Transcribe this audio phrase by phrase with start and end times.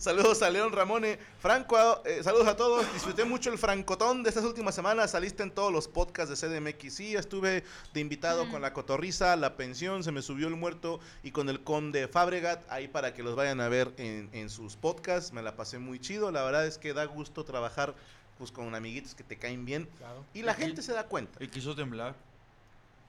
[0.00, 1.18] Saludos a León Ramone.
[1.40, 2.90] Franco, eh, saludos a todos.
[2.94, 5.10] Disfruté mucho el francotón de estas últimas semanas.
[5.10, 6.94] Saliste en todos los podcasts de CDMX.
[6.94, 11.32] Sí, estuve de invitado con la cotorriza, la pensión, se me subió el muerto y
[11.32, 12.64] con el conde Fabregat.
[12.70, 15.34] Ahí para que los vayan a ver en, sus podcasts.
[15.34, 16.30] Me la pasé muy chido.
[16.30, 17.94] La verdad es que da gusto trabajar
[18.38, 19.86] pues, con amiguitos que te caen bien.
[20.32, 21.44] Y la gente se da cuenta.
[21.44, 22.14] Y quiso temblar.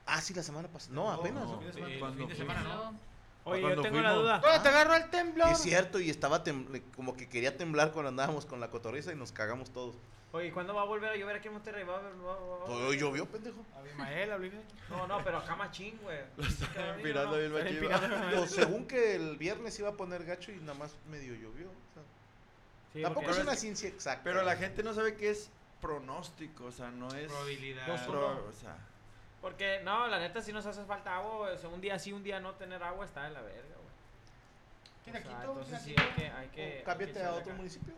[0.04, 0.94] Ah, sí, la semana pasada.
[0.94, 1.48] No, apenas.
[1.72, 3.11] fin de semana, ¿no?
[3.44, 4.38] Oye, yo tengo una duda.
[4.38, 5.48] ¿Dónde te agarró el temblor?
[5.48, 6.42] Es cierto, y estaba
[6.94, 9.96] como que quería temblar cuando andábamos con la cotorriza y nos cagamos todos.
[10.32, 11.84] Oye, ¿cuándo va a volver a llover aquí en Monterrey?
[11.84, 13.66] ¿Va a, va, va, va, Hoy llovió, pendejo.
[13.76, 13.82] A
[14.88, 16.20] No, no, pero acá machín, güey.
[16.38, 17.80] Lo están empinando bien machín.
[18.34, 21.68] Pues según que el viernes iba a poner gacho y nada más medio llovió.
[23.02, 24.22] tampoco es una ciencia exacta.
[24.24, 25.50] Pero la gente no sabe qué es
[25.82, 27.26] pronóstico, o sea, no es...
[27.26, 27.90] Probabilidad.
[27.90, 28.78] o sea...
[29.42, 32.22] Porque, no, la neta, si nos hace falta agua, o sea, un día sí, un
[32.22, 33.92] día no tener agua, está de la verga, güey.
[35.02, 36.30] ¿Quién aquí Entonces sí, hay que...
[36.30, 37.92] Hay que cámbiate a otro municipio.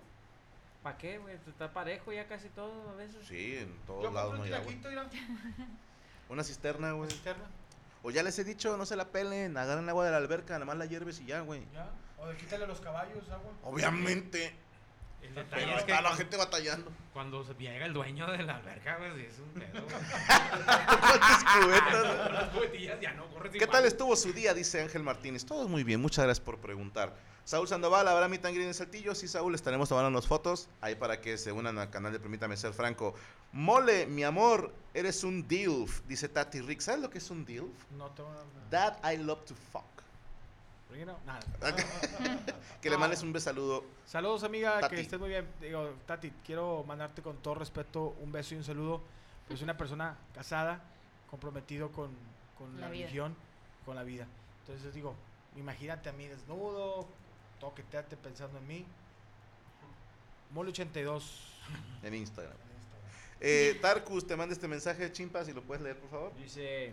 [0.82, 1.34] ¿Para qué, güey?
[1.46, 3.26] Está parejo ya casi todo a veces.
[3.26, 4.72] Sí, en todos lados no hay agua.
[6.30, 7.02] Una cisterna, güey.
[7.02, 7.44] Una cisterna.
[8.02, 10.64] O ya les he dicho, no se la pelen, agarren agua de la alberca, nada
[10.64, 11.62] más la hierves y ya, güey.
[11.72, 11.90] Ya.
[12.18, 13.52] O de quítale a los caballos agua.
[13.62, 14.54] Obviamente.
[15.24, 16.92] El detalle es que la gente batallando.
[17.12, 19.82] Cuando llega el dueño de la alberca, güey, es un pedo,
[21.60, 23.00] cubetas?
[23.00, 24.52] ya no ¿Qué tal estuvo su día?
[24.54, 25.44] Dice Ángel Martínez.
[25.44, 27.14] Todo muy bien, muchas gracias por preguntar.
[27.44, 29.14] Saúl Sandoval, ¿habrá mi tangre en Saltillo?
[29.14, 32.56] Sí, Saúl, estaremos tomando las fotos ahí para que se unan al canal de Permítame
[32.56, 33.14] Ser Franco.
[33.52, 36.80] Mole, mi amor, eres un DILF, dice Tati Rick.
[36.80, 37.90] ¿Sabes lo que es un DILF?
[37.98, 38.32] No, tengo
[38.70, 40.03] That I love to fuck.
[42.80, 43.84] que le mandes un beso saludo.
[44.06, 45.46] Saludos, amiga, que estés muy bien.
[45.60, 49.02] Digo, Tati, quiero mandarte con todo respeto un beso y un saludo.
[49.50, 50.82] Es una persona casada,
[51.30, 52.10] comprometido con,
[52.78, 53.34] la, religión,
[53.84, 54.26] con la vida.
[54.60, 55.14] Entonces digo,
[55.56, 57.06] imagínate a mí desnudo,
[57.60, 58.86] toqueteate pensando en mí.
[60.54, 61.22] Mole82.
[62.02, 62.56] En Instagram.
[63.40, 66.34] Eh, Tarkus, te manda este mensaje, chimpa, si lo puedes leer, por favor.
[66.36, 66.92] Dice,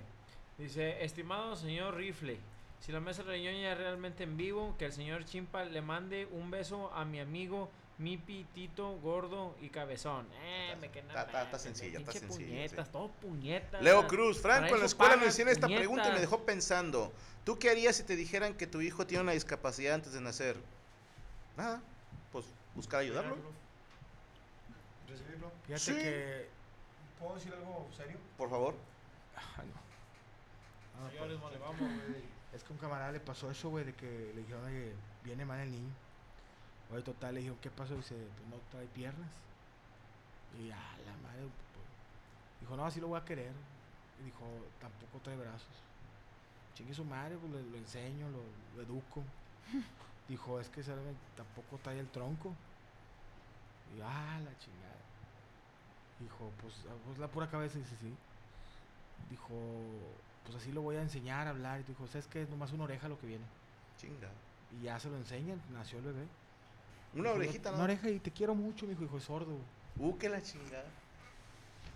[0.57, 2.37] dice, estimado señor Rifle,
[2.81, 6.51] si la mesa reñoña es realmente en vivo, que el señor Chimpa le mande un
[6.51, 10.27] beso a mi amigo mi pitito gordo y cabezón.
[10.41, 12.91] Eh, me queda Está- está- está sencilla, está sencilla, Puñetas, sí.
[12.91, 13.81] todo puñetas.
[13.83, 17.13] Leo Cruz, Franco, en la escuela me hicieron esta pregunta y me dejó pensando.
[17.45, 20.57] ¿Tú qué harías si te dijeran que tu hijo tiene una discapacidad antes de nacer?
[21.57, 21.79] Nada,
[22.31, 23.37] pues buscar ayudarlo.
[25.07, 25.51] Recibirlo.
[25.67, 25.93] Fíjate Sí.
[25.93, 26.47] que.
[27.19, 28.17] ¿Puedo decir algo serio?
[28.37, 28.73] Por favor.
[29.35, 31.05] Ay, no.
[31.05, 32.40] Ah, Señores, pues, mole, vamos, güey.
[32.51, 35.45] Es que a un camarada le pasó eso, güey, de que le dijeron que viene
[35.45, 35.95] mal el niño.
[36.89, 37.95] Oye, total, le dijeron, ¿qué pasó?
[37.97, 39.43] Dice, pues no trae piernas.
[40.51, 41.87] Y ya, la madre, pues,
[42.59, 43.55] dijo, no, así lo voy a querer.
[44.17, 45.89] Y dijo, tampoco trae brazos.
[46.73, 49.33] Chingue su madre, pues le- lo enseño, lo, lo educo.
[50.27, 51.17] dijo, es que ¿sabe?
[51.35, 52.57] tampoco trae el tronco.
[53.85, 55.05] Y ah, la chingada.
[56.17, 58.17] Dijo, pues, ah, pues la pura cabeza, dice, sí.
[59.29, 61.79] Dijo, pues así lo voy a enseñar a hablar.
[61.79, 62.41] Y dijo, ¿sabes qué?
[62.41, 63.45] Es nomás una oreja lo que viene.
[63.99, 64.29] Chinga.
[64.79, 66.25] Y ya se lo enseñan, nació el bebé.
[67.13, 69.57] Una Dijo, orejita, Una oreja y te quiero mucho, mi hijo, hijo es sordo.
[69.97, 70.85] Uh, que la chingada.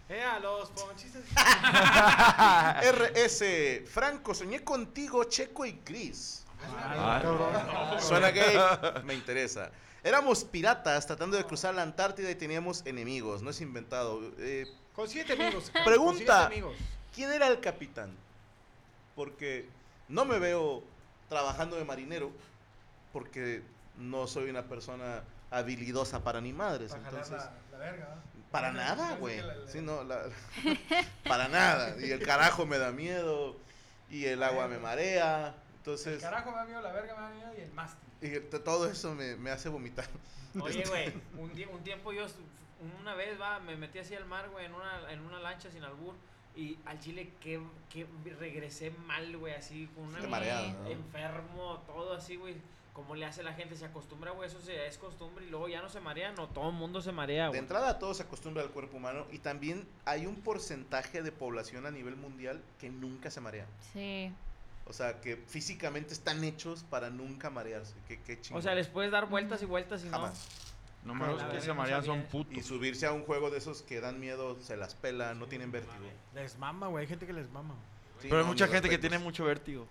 [0.08, 1.24] Eh, a los ponchistas.
[2.94, 6.46] RS, Franco, soñé contigo, Checo y Chris.
[6.78, 8.02] Ah, cabrón.
[8.02, 8.56] Suena gay,
[9.04, 9.72] me interesa.
[10.04, 14.22] Éramos piratas tratando de cruzar la Antártida y teníamos enemigos, no es inventado.
[14.38, 15.72] Eh, Con siete amigos.
[15.84, 15.96] Pregunta.
[15.98, 16.76] con siete amigos.
[17.14, 18.12] ¿Quién era el capitán?
[19.16, 19.68] Porque
[20.10, 20.84] no me veo
[21.30, 22.32] trabajando de marinero,
[23.14, 23.62] porque
[23.98, 26.92] no soy una persona habilidosa para ni madres.
[26.92, 28.22] Para Entonces, la, la verga, ¿va?
[28.52, 29.42] para No, nada, güey.
[29.68, 30.02] Sí, no,
[31.28, 31.96] para nada.
[32.00, 33.56] Y el carajo me da miedo,
[34.10, 35.48] y el agua me marea.
[35.48, 38.10] El Entonces, carajo me da miedo, la verga me da miedo y el mástil.
[38.22, 40.08] y el- todo eso me, me hace vomitar.
[40.60, 42.26] Oye, güey, un, un tiempo yo,
[43.02, 45.84] una vez, va, me metí así al mar, güey, en una, en una lancha sin
[45.84, 46.16] albur.
[46.56, 48.08] Y al chile que, que
[48.40, 50.88] regresé mal, güey, así, con una mareado, ¿no?
[50.90, 52.56] enfermo, todo así, güey.
[52.94, 55.82] Como le hace la gente, se acostumbra, güey, eso se, es costumbre y luego ya
[55.82, 57.60] no se marea, no, todo el mundo se marea, De güey.
[57.60, 61.92] entrada, todo se acostumbra al cuerpo humano y también hay un porcentaje de población a
[61.92, 63.66] nivel mundial que nunca se marea.
[63.92, 64.32] Sí.
[64.86, 67.96] O sea, que físicamente están hechos para nunca marearse.
[68.08, 68.60] Qué, qué chingón.
[68.60, 70.12] O sea, les puedes dar vueltas y vueltas y no.
[70.12, 70.48] Jamás.
[70.48, 70.65] Nomás
[71.06, 72.04] Que no marean sabía.
[72.04, 72.58] son putos.
[72.58, 75.72] Y subirse a un juego de esos que dan miedo, se las pela, no tienen
[75.72, 75.94] vértigo.
[76.34, 77.04] Les mama, güey.
[77.04, 77.76] Hay gente que les mama.
[78.20, 79.88] Sí, Pero hay no, mucha gente que tiene mucho vértigo.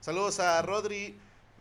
[0.00, 1.18] Saludos a Rodri.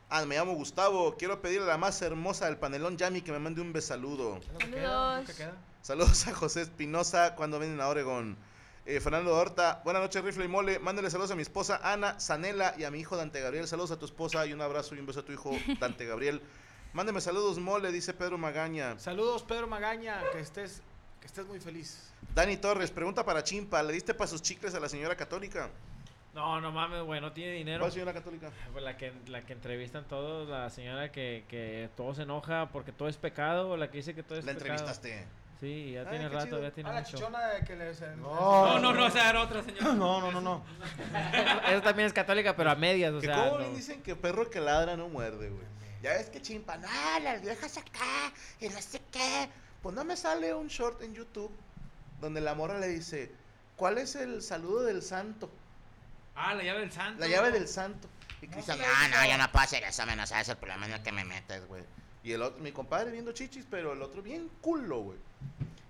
[0.09, 1.15] Ah, me llamo Gustavo.
[1.17, 4.39] Quiero pedirle a la más hermosa del panelón Yami que me mande un besaludo.
[4.59, 5.53] Que que queda.
[5.81, 8.37] Saludos a José Espinosa cuando vienen a Oregon.
[8.85, 10.79] Eh, Fernando Horta, buenas noches, Rifle y Mole.
[10.79, 13.67] Mándale saludos a mi esposa Ana Sanela y a mi hijo Dante Gabriel.
[13.67, 16.41] Saludos a tu esposa y un abrazo y un beso a tu hijo Dante Gabriel.
[16.93, 18.97] Mándeme saludos, Mole, dice Pedro Magaña.
[18.99, 20.21] Saludos, Pedro Magaña.
[20.31, 20.81] Que estés,
[21.21, 22.11] que estés muy feliz.
[22.33, 23.83] Dani Torres, pregunta para Chimpa.
[23.83, 25.69] ¿Le diste para sus chicles a la señora católica?
[26.33, 27.79] No, no mames, güey, no tiene dinero.
[27.79, 28.51] ¿Cuál señora católica?
[28.71, 32.91] Pues la que, la que entrevistan todos, la señora que, que todo se enoja porque
[32.91, 34.71] todo es pecado, la que dice que todo es La pecado.
[34.71, 35.25] entrevistaste.
[35.59, 36.61] Sí, ya Ay, tiene rato, chido.
[36.61, 37.17] ya tiene Ah, la mucho.
[37.17, 37.99] chichona de que les...
[38.17, 39.93] No, No, no, no, esa era otra señora.
[39.93, 40.63] No, no, no, no.
[41.67, 43.35] Esa también es católica, pero a medias, o que sea.
[43.37, 43.57] como no.
[43.57, 45.65] bien dicen que perro que ladra no muerde, güey.
[46.01, 46.87] Ya ves que Chimpa, no,
[47.23, 49.49] las viejas acá y no sé qué.
[49.81, 51.51] Pues no me sale un short en YouTube
[52.21, 53.31] donde la morra le dice,
[53.75, 55.49] ¿cuál es el saludo del santo?
[56.35, 57.19] Ah, la llave del santo.
[57.19, 58.07] La llave del santo.
[58.41, 61.01] Y Cristian, no, no, yo no puedo hacer eso, menos sabes el problema en el
[61.01, 61.83] que me metes, güey.
[62.23, 65.17] Y el otro, mi compadre viendo chichis, pero el otro bien culo, güey.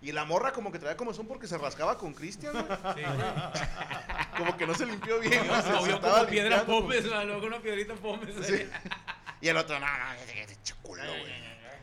[0.01, 2.67] Y la morra como que traía como son porque se rascaba con Cristian, güey.
[4.37, 5.47] Como que no se limpió bien.
[5.47, 8.35] güey, se- se estaba limpiando con- luego una piedrita pomes.
[8.45, 8.69] Sí.
[9.41, 9.93] Y el otro, no, no,
[10.63, 11.33] che culo, güey.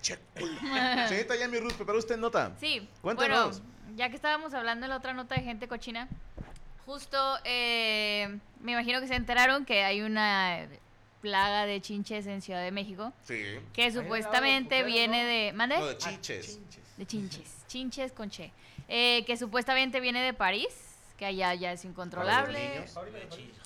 [0.02, 0.58] Che culo.
[1.08, 2.52] Señorita Yami Ruth, ¿preparó usted nota?
[2.60, 3.60] Sí, Cuéntanos.
[3.60, 6.08] bueno, ya que estábamos hablando en la otra nota de gente cochina,
[6.84, 10.66] justo eh, me imagino que se enteraron que hay una
[11.20, 13.42] plaga de chinches en Ciudad de México, Sí.
[13.72, 15.28] que supuestamente viene ¿no?
[15.28, 15.52] de...
[15.54, 15.78] ¿Mande?
[15.78, 16.60] No, de chiches.
[16.98, 18.52] De chinches, chinches con che.
[18.88, 20.68] Eh, que supuestamente viene de París,
[21.16, 22.58] que allá ya es incontrolable.
[22.74, 22.94] niños.
[22.94, 23.30] Ujú.
[23.30, 23.62] Chicho.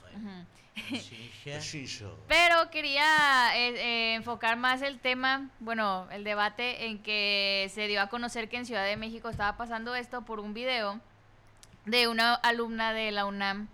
[2.29, 8.03] Pero quería eh, eh, enfocar más el tema, bueno, el debate en que se dio
[8.03, 11.01] a conocer que en Ciudad de México estaba pasando esto por un video
[11.87, 13.69] de una alumna de la UNAM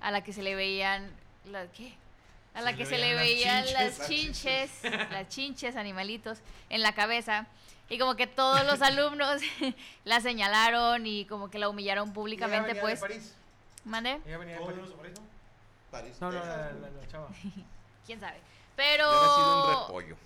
[0.00, 1.10] a la que se le veían
[1.44, 1.94] las ¿qué?
[2.54, 4.70] A la Se que le se le veían las las chinches,
[5.12, 6.38] las chinches, animalitos
[6.68, 7.46] en la cabeza.
[7.88, 9.40] Y como que todos los alumnos
[10.04, 13.00] la señalaron y como que la humillaron públicamente, Ella venía pues.
[13.00, 13.34] De París.
[13.84, 14.20] ¿Mande?
[14.26, 15.20] Ella venía de ¿Cómo París.
[15.90, 16.80] París, No, no, Texas, la, güey.
[16.92, 17.28] la- la chava.
[18.06, 18.36] ¿Quién sabe?
[18.36, 20.16] Ha sido un Pero repollo.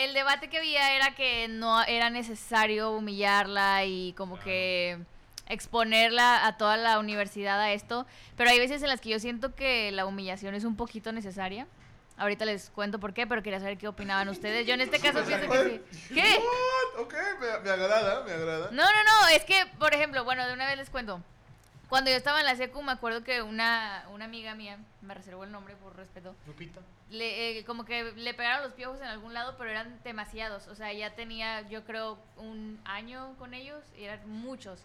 [0.00, 4.98] El debate que había era que no era necesario humillarla y como que
[5.48, 9.54] exponerla a toda la universidad a esto, pero hay veces en las que yo siento
[9.54, 11.66] que la humillación es un poquito necesaria.
[12.16, 14.66] Ahorita les cuento por qué, pero quería saber qué opinaban ustedes.
[14.66, 16.14] Yo en este caso pienso que sí.
[16.14, 16.40] ¿Qué?
[16.98, 18.68] ok, me, me agrada, me agrada.
[18.70, 21.22] No, no, no, es que, por ejemplo, bueno, de una vez les cuento.
[21.90, 25.42] Cuando yo estaba en la secu, me acuerdo que una, una amiga mía, me reservó
[25.42, 26.80] el nombre por respeto, Lupita.
[27.10, 30.68] le, eh, como que le pegaron los piojos en algún lado, pero eran demasiados.
[30.68, 34.78] O sea, ya tenía, yo creo, un año con ellos y eran muchos.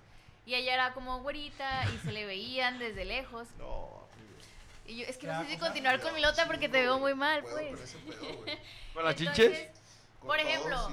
[0.47, 3.47] Y ella era como güerita y se le veían desde lejos.
[3.59, 4.07] No,
[4.88, 6.97] Y yo, es que ¿Te no sé si continuar con mi lota porque te veo
[6.97, 7.69] muy mal, puedo pues.
[7.71, 8.57] con ese pedo, güey.
[8.95, 9.69] ¿Con las chinches?
[10.21, 10.89] Por todo, ejemplo.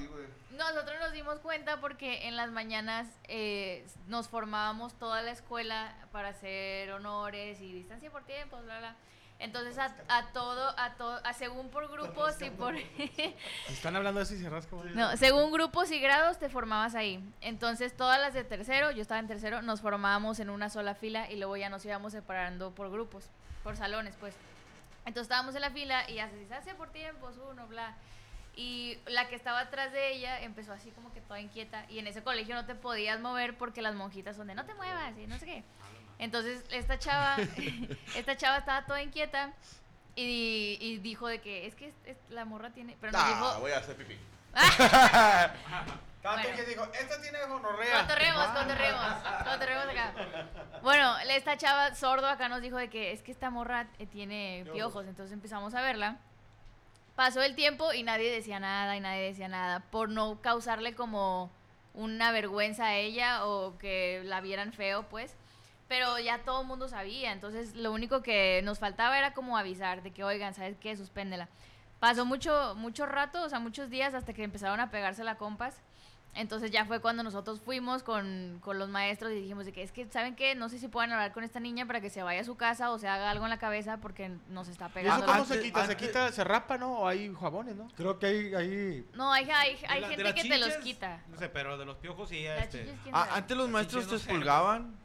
[0.53, 6.29] Nosotros nos dimos cuenta porque en las mañanas eh, nos formábamos toda la escuela para
[6.29, 8.97] hacer honores y distancia por tiempos, bla, bla.
[9.39, 12.77] Entonces a, a todo, a todo, a según por grupos y por...
[13.69, 17.21] Están hablando y se rasca, no, según grupos y grados te formabas ahí.
[17.41, 21.29] Entonces todas las de tercero, yo estaba en tercero, nos formábamos en una sola fila
[21.29, 23.31] y luego ya nos íbamos separando por grupos,
[23.65, 24.37] por salones, pues.
[25.07, 27.97] Entonces estábamos en la fila y se distancia por tiempos, uno, bla.
[28.55, 31.87] Y la que estaba atrás de ella empezó así como que toda inquieta.
[31.89, 34.75] Y en ese colegio no te podías mover porque las monjitas son de no te
[34.75, 35.65] muevas y no sé qué.
[36.19, 37.37] Entonces esta chava,
[38.17, 39.53] esta chava estaba toda inquieta
[40.15, 42.97] y, y dijo de que es que es- es- la morra tiene...
[43.01, 43.61] Pero nos Ah, dijo...
[43.61, 44.19] voy a hacer pipí.
[44.55, 46.55] Estaba Bueno.
[46.57, 48.03] que dijo, esta tiene gonorrea.
[48.03, 49.13] Cotorremos, cotorremos,
[49.45, 50.13] cotorremos acá.
[50.83, 54.65] Bueno, esta chava sordo acá nos dijo de que es que esta morra eh, tiene
[54.73, 56.19] piojos, entonces empezamos a verla.
[57.15, 61.51] Pasó el tiempo y nadie decía nada y nadie decía nada por no causarle como
[61.95, 65.37] una vergüenza a ella o que la vieran feo, pues.
[65.89, 70.03] Pero ya todo el mundo sabía, entonces lo único que nos faltaba era como avisar
[70.03, 70.97] de que, oigan, ¿sabes qué?
[70.97, 71.49] Suspéndela.
[72.01, 75.83] Pasó mucho, mucho rato, o sea, muchos días hasta que empezaron a pegarse la compas.
[76.35, 79.93] Entonces ya fue cuando nosotros fuimos con, con los maestros y dijimos de que es
[79.93, 80.55] que, ¿saben qué?
[80.55, 82.91] No sé si pueden hablar con esta niña para que se vaya a su casa
[82.91, 85.27] o se haga algo en la cabeza porque nos está ¿Y eso pegando.
[85.27, 85.87] cómo se quita?
[85.87, 87.01] ¿Se quita, se rapa, no?
[87.01, 87.87] ¿O hay jabones, no?
[87.97, 91.23] Creo que hay, hay No, hay, hay, hay la- gente que te los quita.
[91.29, 92.79] No sé, pero de los piojos sí, este...
[92.79, 94.97] chinches, ¿quién Ah, antes los maestros te expulgaban.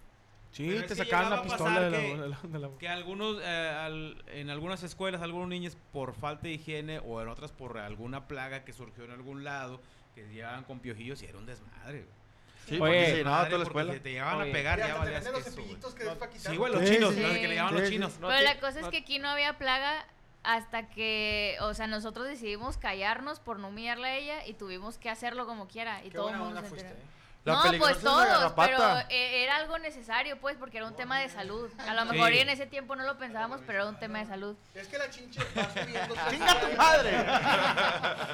[0.51, 3.38] Sí, Pero te sacaban la pistola de la, que- de la- de la- Que algunos,
[3.43, 7.77] eh, al- en algunas escuelas, algunos niños por falta de higiene o en otras por
[7.77, 9.81] alguna plaga que surgió en algún lado,
[10.25, 12.01] que llegaban con piojillos y era un desmadre.
[12.03, 12.17] güey.
[12.65, 13.93] Sí, Oye, porque se llenaba toda la escuela.
[13.93, 14.50] si te llegaban Oye.
[14.50, 15.55] a pegar, ya valías los queso, güey.
[15.67, 16.51] cepillitos que quitar.
[16.51, 18.19] Sí, güey, los Sí, chinos, sí, los que le llamaban Sí, los chinos.
[18.19, 20.05] No Pero la cosa es no- que aquí no había plaga
[20.43, 25.09] hasta que, o sea, nosotros decidimos callarnos por no humillarla a ella y tuvimos que
[25.09, 27.05] hacerlo como quiera y Qué todo el mundo se fuiste, enteró.
[27.05, 27.16] eh.
[27.48, 31.30] La no, pues todos, pero eh, era algo necesario, pues, porque era un tema de
[31.30, 31.70] salud.
[31.80, 32.10] A lo Sí.
[32.10, 34.56] mejor y en ese tiempo no lo pensábamos, pero era un tema de salud.
[34.75, 36.16] Es que la chinche va subiendo.
[36.30, 37.18] ¡Chinga tu madre!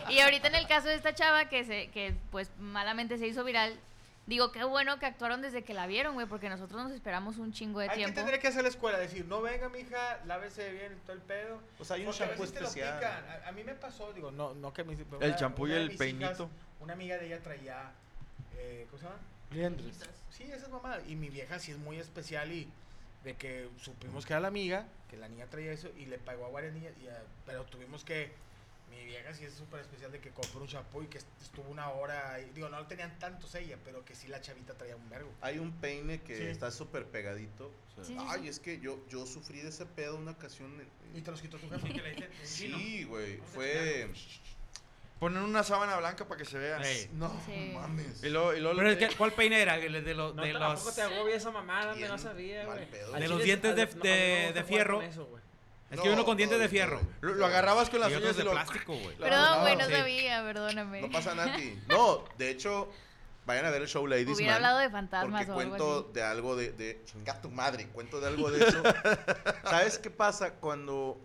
[0.10, 3.44] Y ahorita en el caso de esta chava que se, que pues malamente se hizo
[3.44, 3.80] viral,
[4.26, 7.52] digo qué bueno que actuaron desde que la vieron, güey, porque nosotros nos esperamos un
[7.54, 8.16] chingo de Hay que tiempo.
[8.16, 11.60] tendría que hacer la escuela, decir, no venga, mija, lávese bien y todo el pedo.
[11.78, 13.04] Pues hay un lo especial.
[13.04, 16.26] A, a mí me pasó, digo, no, no que me El champú y el peinito.
[16.44, 16.48] hijas,
[16.80, 17.92] una amiga de ella traía,
[18.64, 19.20] eh, ¿cómo se llama?
[19.52, 19.96] liendres.
[20.32, 20.98] Sí, esa es mamá.
[21.08, 22.68] Y mi vieja sí es muy especial y
[23.24, 26.46] de que supimos que era la amiga, que la niña traía eso y le pagó
[26.46, 28.32] a varias niñas, y, ah, pero tuvimos que...
[28.90, 31.68] Mi vieja sí es súper especial de que compró un champú y que est- estuvo
[31.72, 32.52] una hora ahí.
[32.54, 35.32] Digo, no lo tenían tantos ella, pero que sí la chavita traía un vergo.
[35.42, 36.44] Hay un peine que Sí.
[36.44, 37.72] está súper pegadito.
[37.92, 38.48] O sea, Sí, sí, Ay, sí.
[38.50, 40.80] es que yo, yo sufrí de ese pedo una ocasión.
[40.80, 41.88] en- Y te los quitó tu jefa.
[41.88, 42.78] Sí, que le encino.
[42.78, 43.40] Sí, güey.
[43.40, 44.10] A Fue.
[45.20, 46.78] Ponen una sábana blanca para que se vea.
[46.82, 47.10] Ey.
[47.14, 47.72] No Sí.
[47.74, 48.22] mames.
[48.24, 49.78] Y luego, y luego Pero es que, ¿cuál peine era?
[49.78, 52.18] El De, los No, de te- los, tampoco te agobia esa mamada, me Bien no
[52.18, 52.90] sabía, mal güey.
[52.92, 53.14] pedo.
[53.16, 54.66] Al De los chile, dientes al- de- no, a mí de- me gusta de jugar
[54.68, 54.96] fierro.
[54.98, 55.44] con eso, güey.
[55.92, 57.00] Es que hay uno con No, dientes de fierro.
[57.22, 58.52] lo, lo agarrabas con las Y uñas otros y de lo...
[58.52, 59.16] plástico, güey.
[59.16, 59.92] Perdón, güey, no Sí.
[59.94, 61.02] sabía, perdóname.
[61.02, 61.80] No pasa nada, Ti.
[61.88, 62.92] No, de hecho,
[63.46, 66.00] vayan a ver el show Ladies Hubiera Man, hablado de fantasmas Porque o algo cuento
[66.10, 66.14] así.
[66.16, 67.02] de algo de, de.
[67.06, 68.82] Chinga tu madre, cuento de algo de eso.
[69.64, 71.18] ¿Sabes qué pasa cuando.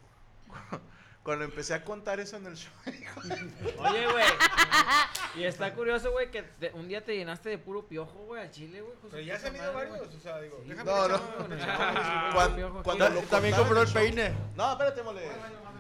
[1.23, 2.73] Cuando empecé a contar eso en el show?
[2.87, 4.25] Oye, güey.
[5.37, 8.51] y está curioso, güey, que te- un día te llenaste de puro piojo, güey, al
[8.51, 8.95] chile, güey.
[9.11, 10.71] Pero ya se han ido varios, o sea, digo, Sí.
[10.71, 11.21] déjame No, no.
[11.61, 12.31] Ah.
[12.33, 14.33] Cuando, cuando lo También compró en el show- peine.
[14.57, 15.21] No, espérate, mole.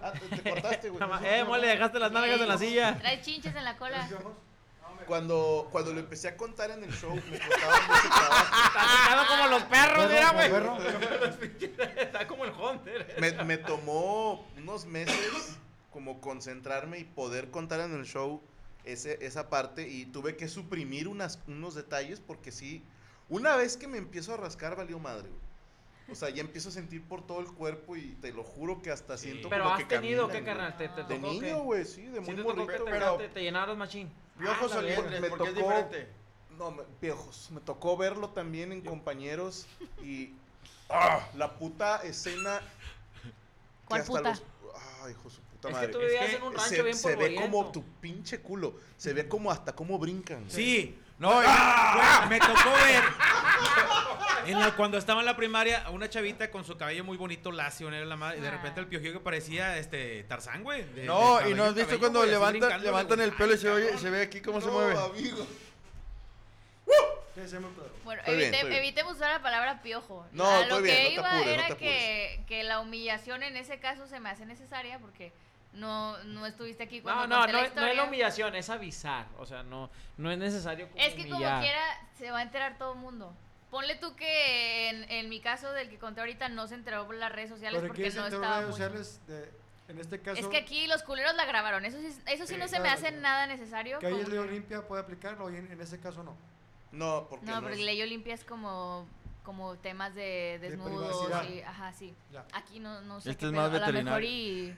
[0.02, 1.08] Ah, te, te cortaste, güey.
[1.08, 1.20] güey.
[1.24, 2.98] Eh, mole, dejaste las nalgas en la silla.
[2.98, 4.08] Trae chinches en la cola.
[5.08, 9.26] Cuando, cuando lo empecé a contar en el show, me costaba mucho trabajo.
[9.28, 10.50] Como los perros, mira, güey.
[11.96, 13.16] Está como el Hunter.
[13.18, 15.56] Me, me tomó unos meses
[15.90, 18.42] como concentrarme y poder contar en el show
[18.84, 22.84] ese, esa parte y tuve que suprimir unas, unos detalles porque sí,
[23.28, 25.28] una vez que me empiezo a rascar valió madre.
[25.28, 25.47] güey.
[26.10, 28.90] O sea, ya empiezo a sentir por todo el cuerpo y te lo juro que
[28.90, 30.70] hasta siento Pero como has que tenido, caminan, ¿qué, güey.
[30.70, 30.76] carnal?
[30.96, 32.84] ¿Te, te De niño, güey, sí, de Sí muy te que morrito.
[32.84, 34.10] te, pero- te, te llenaron machín.
[34.38, 36.08] Piojos Ah, olientes, me porque es tocó- diferente.
[36.56, 37.50] No, me- viejos.
[37.52, 39.66] Me tocó verlo también en compañeros
[40.02, 40.32] y
[40.88, 42.60] ah, la puta escena
[43.84, 44.30] ¿Cuál hasta puta?
[44.30, 44.42] los-
[45.02, 45.86] Ay, hijo de su puta Es madre.
[45.88, 48.74] que tú vivías que en un rancho se, bien se ve como tu pinche culo.
[48.96, 50.44] Se ve como hasta cómo brincan.
[50.48, 50.98] Sí.
[51.18, 53.02] No, y- Güey, me tocó ver
[54.52, 57.52] en la- cuando estaba en la primaria a una chavita con su cabello muy bonito,
[57.52, 60.84] lacio, era la madre, y de repente el piojillo que parecía este Tarzán, güey.
[60.94, 63.98] de- no, de y no has visto cabello, cuando levantan, el pelo y se, oye,
[63.98, 64.98] se ve aquí cómo se No, mueve.
[64.98, 65.46] amigo.
[68.04, 68.72] Bueno, evite- bien.
[68.72, 70.26] evitemos usar la palabra piojo.
[70.32, 73.42] No, A lo bien, que no iba apures, no era te que, que la humillación
[73.44, 75.32] en ese caso se me hace necesaria porque
[75.72, 78.68] no, no estuviste aquí No, cuando no, conté no, la no es la humillación, es
[78.70, 79.26] avisar.
[79.38, 81.82] O sea, no, no es necesario como Es que como quiera
[82.18, 83.32] se va a enterar todo el mundo.
[83.70, 87.14] Ponle tú que en, en mi caso del que conté ahorita no se enteró por
[87.16, 88.78] las redes sociales ¿Pero porque qué se no enteró estaba redes muy...
[88.78, 89.50] sociales de-
[89.88, 90.40] en este caso?
[90.40, 92.88] Es que aquí los culeros la grabaron, eso sí, eso sí, Sí, no se me
[92.90, 93.98] hace nada necesario.
[93.98, 96.36] Que ahí es ley Olimpia puede aplicarlo y en, en ese caso no.
[96.92, 99.06] No, porque No, no porque es- ley Olimpia es como,
[99.44, 101.54] como temas de desnudos privacidad.
[101.54, 102.14] y, ajá, sí.
[102.32, 102.44] Ya.
[102.52, 104.28] Aquí no, no sé Este qué es más a lo mejor veterinario.
[104.30, 104.76] y...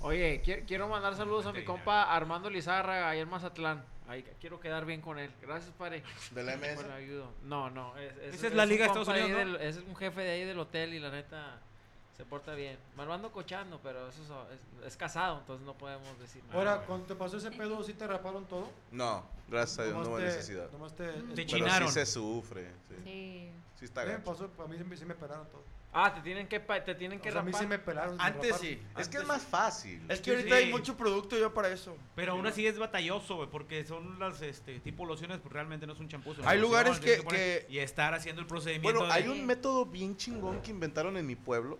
[0.00, 3.84] Oye, quiero, quiero mandar saludos a mi compa Armando Lizarra, ahí en Mazatlán.
[4.08, 5.30] Ahí quiero quedar bien con él.
[5.42, 6.02] Gracias, padre.
[6.30, 6.76] de la MS.
[6.76, 7.26] Por la ayuda.
[7.44, 7.96] No, no.
[7.98, 10.58] Es, Esa es la Liga de Estados Unidos, del- es un jefe de ahí del
[10.58, 11.60] hotel y la neta
[12.16, 12.78] se porta bien.
[12.96, 16.58] Me lo ando cochando, pero eso es, es- es casado, entonces no podemos decir nada.
[16.58, 18.70] Ahora, cuando te pasó ese pedo, ¿sí te raparon todo?
[18.90, 20.70] No, gracias a Dios, no hubo te- necesidad.
[20.72, 21.06] nomás te...
[21.06, 21.88] Te Pero chinaron.
[21.88, 22.70] sí se sufre.
[22.88, 23.50] Sí, Sí.
[23.78, 24.24] sí está gacho.
[24.24, 25.62] pasó, a mí sí me- sí me pelaron todo.
[25.92, 27.62] Ah, te tienen que, pa- te tienen que O sea, a mí rapar.
[27.64, 28.20] sí me pelaron.
[28.20, 28.80] Antes sí.
[28.98, 30.04] Es que es más fácil.
[30.08, 30.64] Es Sí, que ahorita sí.
[30.64, 31.96] hay mucho producto yo para eso.
[32.14, 35.94] Pero aún así es batalloso, güey, porque son las este, tipo lociones, pues realmente no
[35.94, 36.32] es un champú.
[36.32, 39.12] es una Hay loción, lugares tienes que- poner- que- Y estar haciendo el procedimiento Bueno,
[39.14, 41.78] de- hay un método bien chingón que inventaron en mi pueblo.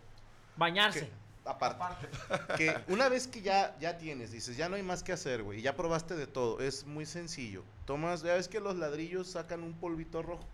[0.56, 1.00] Bañarse.
[1.00, 1.12] Que,
[1.44, 2.08] aparte,
[2.56, 5.58] que una vez que ya, ya tienes, dices, ya no hay más que hacer, güey,
[5.60, 7.62] y ya probaste de todo, es muy sencillo.
[7.84, 10.46] Tomas, ya ves que los ladrillos sacan un polvito rojo.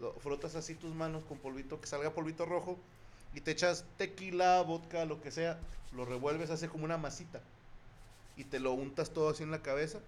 [0.00, 2.78] Lo- frotas así tus manos con polvito, que salga polvito rojo,
[3.34, 5.58] y te echas tequila, vodka, lo que sea,
[5.92, 7.40] lo revuelves, hace como una masita,
[8.36, 9.98] y te lo untas todo así en la cabeza,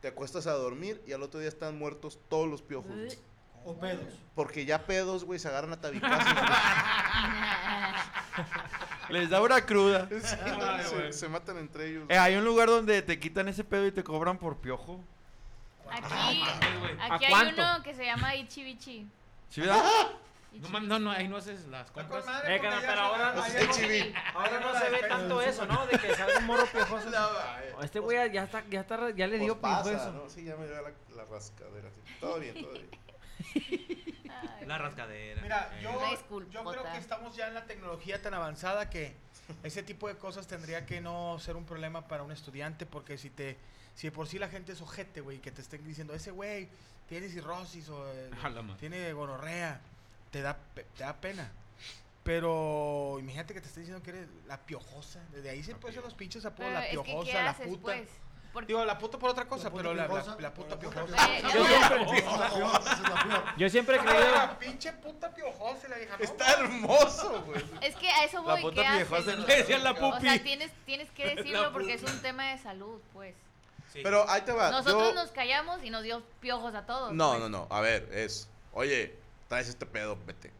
[0.00, 2.90] te acuestas a dormir, y al otro día están muertos todos los piojos.
[2.90, 3.18] güey.
[3.64, 4.02] O pedos.
[4.34, 6.26] Porque ya pedos, güey, se agarran a tabicazos.
[9.08, 10.08] Les da una cruda.
[10.08, 10.20] Sí,
[10.88, 12.04] se, se matan entre ellos.
[12.08, 15.00] Eh, hay un lugar donde te quitan ese pedo y te cobran por piojo.
[15.92, 16.42] Aquí,
[16.80, 16.92] güey.
[17.00, 17.62] aquí ¿A hay cuánto?
[17.62, 19.06] uno que se llama Ichi Bichi.
[19.50, 19.82] ¿Sí, verdad?
[20.70, 22.24] No, no, no, ahí no haces las compras.
[22.46, 24.14] Eh, carnal, pero ahora, Pues es chibi.
[24.34, 25.86] ahora no se ve tanto eso, ¿no?
[25.86, 27.08] De que sale un morro piojoso.
[27.82, 30.12] Este güey ya- está, ya está, ya le dio Pues pasa, piojo eso.
[30.12, 30.28] ¿no?
[30.28, 31.88] Sí, ya me dio la, la rascadera.
[31.90, 32.00] sí.
[32.20, 32.88] Todo bien, todo bien.
[34.66, 35.42] La rascadera.
[35.42, 39.16] Mira, Eh, yo, creo que estamos ya en la tecnología tan avanzada que
[39.64, 43.30] ese tipo de cosas tendría que no ser un problema para un estudiante porque si
[43.30, 43.56] te
[43.94, 46.68] si de por sí la gente es ojete, güey, que te estén diciendo, ese güey
[47.08, 49.80] tiene cirrosis o eh, la tiene gonorrea,
[50.30, 51.50] te da, pe- te da pena.
[52.22, 55.20] Pero imagínate que te estén diciendo que eres la piojosa.
[55.32, 57.82] Desde ahí se pueden ser los pinches apodos, la que, piojosa, ¿qué la haces, puta.
[57.82, 58.08] pues?
[58.52, 60.36] Porque, Digo, la puta por otra cosa, puta pero la, la- piojosa.
[60.40, 61.38] la puta La puta piojosa.
[61.38, 64.30] Eh, Yo siempre, la la yo siempre he creído.
[64.30, 66.16] la pinche puta piojosa, la vieja.
[66.20, 67.64] Está hermoso, güey.
[67.80, 69.34] es que a eso La voy, puta ¿qué viejosa haces?
[69.40, 70.20] en Le decían la O pupi.
[70.28, 73.34] sea, tienes, tienes que La decirlo porque es un tema de salud, pues.
[73.92, 74.00] Sí.
[74.02, 74.70] Pero ahí te va.
[74.70, 77.12] Nosotros yo- nos callamos y nos dio piojos a todos.
[77.12, 77.40] No, pues.
[77.40, 77.66] no, no.
[77.70, 78.48] A ver, es.
[78.72, 79.14] Oye,
[79.48, 80.50] traes este pedo, vete.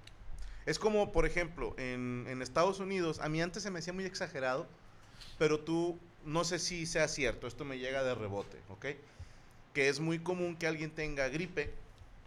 [0.67, 4.05] Es como, por ejemplo, en, en Estados Unidos, a mí antes se me hacía muy
[4.05, 4.67] exagerado,
[5.39, 8.87] pero tú, no sé si sea cierto, esto me llega de rebote, ¿ok?
[9.73, 11.73] Que es muy común que alguien tenga gripe,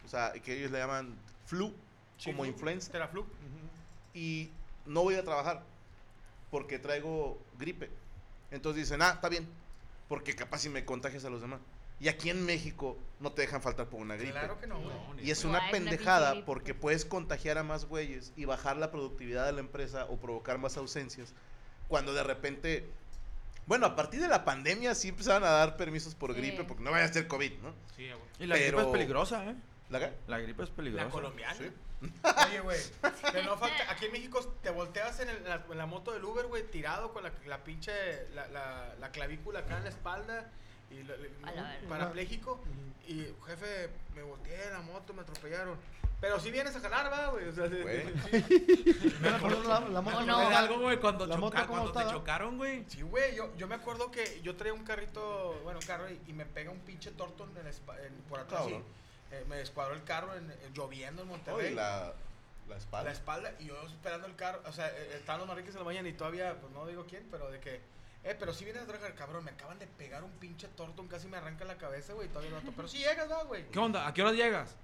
[0.05, 1.15] o sea, que ellos le llaman
[1.45, 1.71] flu,
[2.17, 2.51] Sí, como flu.
[2.51, 3.25] influenza, Teraflu.
[4.13, 4.49] y
[4.85, 5.61] no voy a trabajar
[6.51, 7.89] porque traigo gripe.
[8.51, 9.47] Entonces dicen, ah, está bien,
[10.07, 11.59] porque capaz si me contagias a los demás.
[11.99, 14.31] Y aquí en México no te dejan faltar por una gripe.
[14.33, 14.93] Claro que no, güey.
[14.95, 18.91] No, ni Y es una pendejada porque puedes contagiar a más güeyes y bajar la
[18.91, 21.33] productividad de la empresa o provocar más ausencias.
[21.87, 22.85] Cuando de repente,
[23.65, 26.41] bueno, a partir de la pandemia sí empezaron a dar permisos por Sí.
[26.41, 27.69] gripe porque no vaya a ser COVID, ¿no?
[27.95, 28.19] Sí, güey.
[28.39, 29.55] Y la Pero- gripe es peligrosa, ¿eh?
[29.89, 30.13] ¿La qué?
[30.27, 31.05] La gripe es peligrosa.
[31.05, 31.53] La colombiana.
[31.55, 31.71] Sí.
[32.49, 32.79] Oye, güey,
[33.31, 33.91] que no falta.
[33.91, 36.63] Aquí en México te volteas en, el- en la, en la moto del Uber, güey,
[36.69, 38.27] tirado con la, la pinche.
[38.33, 40.51] La, la, la clavícula acá en la espalda.
[40.91, 41.15] Y lo-
[41.89, 42.63] parapléjico.
[43.07, 45.77] Y, jefe, me volteé en la moto, me atropellaron.
[46.21, 47.47] Pero si vienes a jalar, va, güey.
[47.49, 50.37] O sea, sí, por ejemplo, la, la moto ¿O que no?
[50.39, 52.85] me da- algo, güey, cuando, La moto, choca- ¿cómo cuando te chocaron, güey.
[52.87, 56.19] Sí, güey, yo, yo me acuerdo que yo traía un carrito, bueno, un carro y,
[56.27, 58.61] y me pega un pinche torto en el en- por atrás.
[58.61, 58.83] Cabrón.
[59.39, 61.73] Eh, me descuadró el carro en, en- lloviendo en Monterrey.
[61.73, 62.13] La,
[62.67, 63.05] la espalda.
[63.05, 65.85] la espalda y yo esperando el carro, o sea, eh, estaban los marriques en la
[65.85, 67.75] mañana y todavía, pues no digo quién, pero de que,
[68.23, 71.27] eh, pero si vienes a trabajar, cabrón, me acaban de pegar un pinche tortón, casi
[71.27, 73.67] me arranca la cabeza, güey, todavía no, pero si llegas, va, güey.
[73.69, 74.07] ¿Qué onda?
[74.07, 74.75] ¿A qué hora llegas?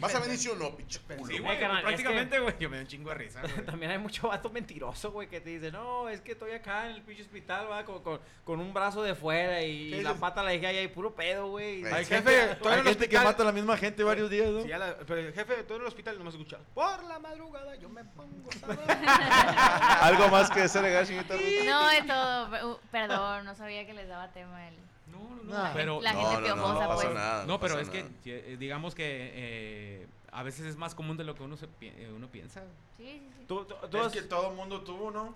[0.00, 1.24] ¿Vas a venir sí o no, pinche culo?
[1.26, 3.52] Sí, güey, carnal, prácticamente, güey, yo me da un chingo de risa, güey.
[3.66, 6.96] También hay mucho vato mentiroso, güey, que te dice, no, es que estoy acá en
[6.96, 10.20] el pinche hospital, va, con, con, con un brazo de fuera y, ¿Qué la dices?
[10.20, 11.84] pata la dejé ahí, puro pedo, güey.
[11.84, 14.62] Hay Jefe, en el gente que hospital- mata a la misma gente varios días, ¿no?
[14.62, 16.58] Sí, a la- pero el jefe, todo en el hospital no me escucha.
[16.74, 18.82] Por la madrugada yo me pongo sabroso.
[20.00, 21.64] ¿Algo más que señorita Ruth?
[21.66, 22.72] No, es todo.
[22.72, 24.74] Uh, Perdón, no sabía que les daba tema el.
[25.18, 25.70] No, no, no.
[25.74, 27.14] Pero, La No, gente no, no, piojosa, no pues.
[27.14, 27.46] nada.
[27.46, 28.14] no, pero pasa es que nada.
[28.26, 29.04] eh, digamos que
[29.34, 32.62] eh, a veces es más común de lo que uno, se, pi- eh, uno piensa.
[32.96, 33.44] Sí, sí, sí.
[33.46, 35.34] Tú, tú, tú Es has- que todo el mundo tuvo, ¿no?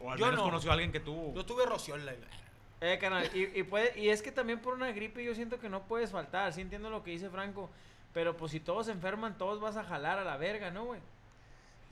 [0.00, 0.44] O al Yo menos no.
[0.46, 1.34] conoció a alguien que tuvo.
[1.34, 2.12] Yo tuve rociola.
[2.80, 5.68] Eh, canal, y, y, puede, y es que también por una gripe yo siento que
[5.68, 7.70] no puedes faltar, sí entiendo lo que dice Franco,
[8.12, 11.00] pero pues si todos se enferman, todos vas a jalar a la verga, ¿no, güey?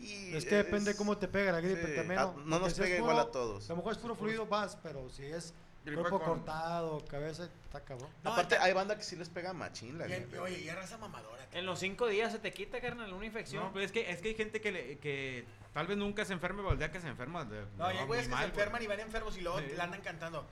[0.00, 2.18] Y Es que depende cómo te pega la gripe sí, también.
[2.18, 2.34] a- ¿no?
[2.44, 3.66] no nos pega puro- igual a todos.
[3.68, 5.54] A lo mejor es puro fluido vas, pero si es
[5.84, 8.10] cuerpo con- cortado, cabeza, está cabrón.
[8.22, 10.38] No, Aparte, está- hay banda que sí les pega machín la y- gripe.
[10.38, 11.46] Oye, y es raza mamadora.
[11.52, 13.64] En los cinco días se te quita, carnal, una infección.
[13.64, 16.32] No, pero es que, es que hay gente que, le- que tal vez nunca se
[16.32, 17.44] enferme, pero el día que se enferma.
[17.44, 19.66] de- No, hay güeyes que se enferman y van enfermos y luego Sí.
[19.74, 20.46] le andan cantando.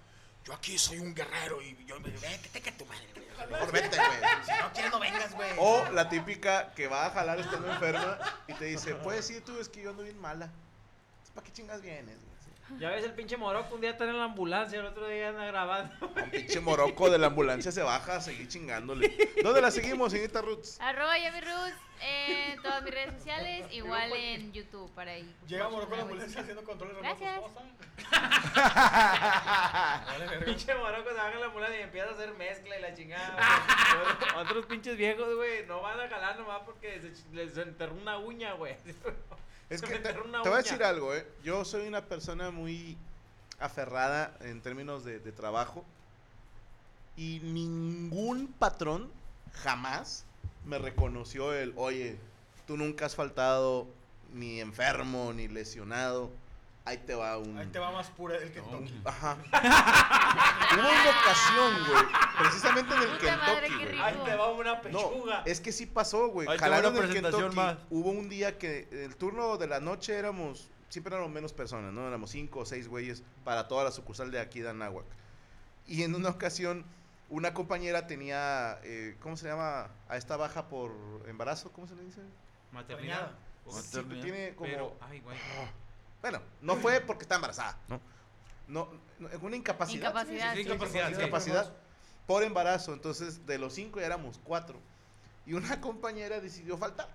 [0.45, 3.07] Yo aquí soy un guerrero y yo me vete que tu madre.
[3.15, 3.51] güey.
[3.51, 3.99] Mejor vete, güey.
[4.45, 5.51] Si no quieres, no vengas, güey.
[5.59, 9.59] O la típica que va a jalar estando enferma y te dice, puedes ir tú,
[9.61, 10.51] es que yo ando bien mala.
[11.35, 12.17] ¿Para qué chingas vienes?
[12.17, 12.38] güey?
[12.79, 15.47] Ya ves el pinche moroco, un día está en la ambulancia, el otro día anda
[15.47, 15.95] grabando.
[16.17, 19.11] Un pinche moroco de la ambulancia se baja a seguir chingándole.
[19.43, 20.81] ¿Dónde la seguimos, señorita Roots?
[20.81, 25.35] Arroba Yami Roots en todas mis redes sociales, igual en YouTube para ahí.
[25.47, 27.21] Llega Morocco a la ambulancia haciendo controles remotos.
[27.21, 27.41] Gracias.
[30.45, 33.37] pinche moroco se baja en la ambulancia y empieza a hacer mezcla y la chingada.
[34.37, 38.53] Otros pinches viejos, güey, no van a jalar nomás porque se, les enterró una uña,
[38.53, 38.77] güey.
[39.71, 41.27] Es que te, voy a decir algo, ¿eh?
[41.45, 42.97] Yo soy una persona muy
[43.59, 45.85] aferrada en términos de, de trabajo
[47.17, 49.11] y ningún patrón
[49.53, 50.25] jamás
[50.65, 52.19] me reconoció el, oye,
[52.67, 53.87] tú nunca has faltado
[54.33, 56.31] ni enfermo ni lesionado,
[56.85, 57.59] ahí te va un...
[57.59, 59.01] Ahí te va más pura el Kentucky.
[59.05, 59.37] Ajá.
[60.73, 62.05] Hubo una ocasión, güey,
[62.39, 63.93] precisamente en el Puta madre, Kentucky, qué güey.
[63.93, 64.05] rico.
[64.05, 65.43] Ahí te va una No, pechuga.
[65.47, 66.49] es que sí pasó, güey.
[66.49, 67.57] Ahí te va Jalaron una el presentación Kentucky.
[67.67, 67.79] más.
[67.91, 72.07] Hubo un día que el turno de la noche éramos, siempre éramos menos personas, ¿no?
[72.07, 75.07] Éramos cinco o seis güeyes para toda la sucursal de aquí de Anáhuac.
[75.87, 76.85] Y en una ocasión,
[77.31, 79.89] una compañera tenía, eh, ¿cómo se llama?
[80.09, 80.93] A esta baja por
[81.29, 82.21] embarazo, ¿cómo se le dice?
[82.73, 83.33] Maternidad.
[83.67, 84.23] Sí, Maternidad.
[84.23, 84.71] tiene como...
[84.71, 85.37] Pero, ay, güey.
[86.21, 88.01] Bueno, no fue porque está embarazada, ¿no?
[88.67, 89.93] No, no, una incapacidad.
[89.93, 89.99] ¿sí?
[89.99, 90.69] Incapacidad, Sí, sí.
[90.69, 91.15] incapacidad, sí.
[91.15, 91.73] Incapacidad
[92.29, 92.93] por embarazo.
[92.93, 94.79] Entonces, de los cinco ya éramos cuatro.
[95.47, 97.09] Y una compañera decidió faltar.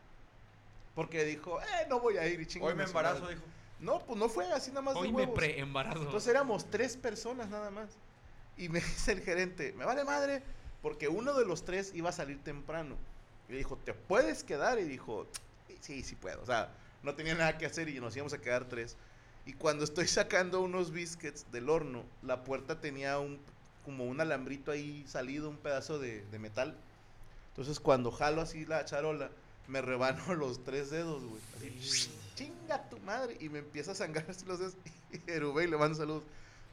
[0.96, 3.36] Porque dijo, eh, no voy a ir y Hoy me embarazo, madre".
[3.36, 3.48] dijo.
[3.80, 6.02] No, pues no fue así nada más Hoy de me preembarazo.
[6.02, 7.90] Entonces éramos tres personas nada más.
[8.58, 10.42] Y me dice el gerente, me vale madre,
[10.82, 12.96] porque uno de los tres iba a salir temprano.
[13.48, 14.80] Y le dijo, ¿te puedes quedar?
[14.80, 15.28] Y dijo,
[15.82, 16.42] sí, sí puedo.
[16.42, 16.72] O sea,
[17.04, 18.96] no tenía nada que hacer y nos íbamos a quedar tres.
[19.46, 23.40] Y cuando estoy sacando unos biscuits del horno, la puerta tenía un
[23.84, 26.76] como un alambrito ahí salido, un pedazo de, de metal.
[27.50, 29.30] Entonces cuando jalo así la charola,
[29.68, 31.42] me rebano los tres dedos, güey.
[31.80, 33.38] Así, chinga tu madre.
[33.40, 34.76] Y me empieza a sangrar así los dedos.
[35.14, 36.24] Y Erubey le mando saludos.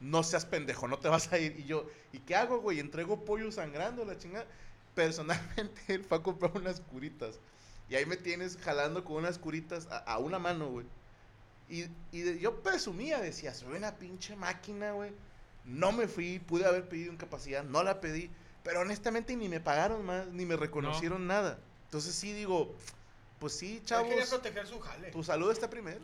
[0.00, 1.60] No seas pendejo, no te vas a ir.
[1.60, 2.80] Y yo, ¿y qué hago, güey?
[2.80, 4.46] Entrego pollo sangrando, la chingada.
[4.94, 7.38] Personalmente, él fue a comprar unas curitas.
[7.90, 10.86] Y ahí me tienes jalando con unas curitas a, a una mano, güey.
[11.68, 15.12] Y, y de- yo presumía, decía, soy una pinche máquina, güey.
[15.64, 18.30] No me fui, pude haber pedido incapacidad, no la pedí.
[18.62, 21.58] Pero honestamente ni me pagaron más, ni me reconocieron nada.
[21.84, 22.74] Entonces sí digo,
[23.38, 25.10] pues sí, Él chavos, quería proteger su jale.
[25.10, 26.00] tu salud está primero.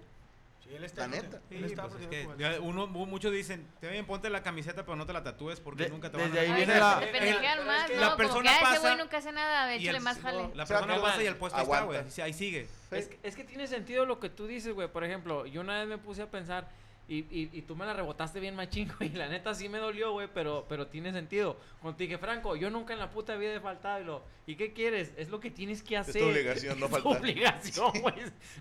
[0.65, 1.41] Sí, él está La neta.
[1.49, 2.27] Sí, Él está pues es que
[2.61, 5.85] uno, mu- muchos dicen, te bien, ponte la camiseta, pero no te la tatúes porque
[5.85, 7.95] De- nunca te van a desde ahí viene la- pendejean el- más, ¿no?
[8.01, 10.51] la Como persona que, ese pasa güey nunca hace nada, y échale el- más jale.
[10.57, 12.01] La O sea, persona pasa y el puesto ahí está, aguanta.
[12.01, 12.11] güey.
[12.13, 12.67] Sí, Ahí sigue.
[12.91, 14.89] Es, que- es que tiene sentido lo que tú dices, güey.
[14.89, 16.69] Por ejemplo, yo una vez me puse a pensar
[17.09, 19.11] y, y, y tú me la rebotaste bien machín, güey.
[19.13, 21.57] Y la neta sí me dolió, güey, pero, pero tiene sentido.
[21.81, 24.01] Cuando te dije, Franco, yo nunca en la puta vida he faltado.
[24.01, 25.13] Y, lo, ¿y qué quieres?
[25.17, 26.21] Es lo que tienes que hacer.
[26.23, 27.21] tu obligación, no Es tu faltar.
[27.23, 28.15] obligación, güey.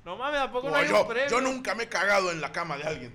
[0.04, 1.30] No mames, tampoco no No, hay un yo, premio.
[1.30, 3.14] yo nunca me he cagado en la cama de alguien.